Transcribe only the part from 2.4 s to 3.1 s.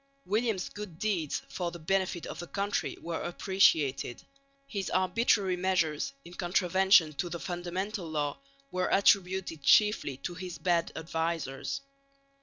country